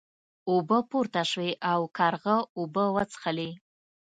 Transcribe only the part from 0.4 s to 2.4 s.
اوبه پورته شوې او کارغه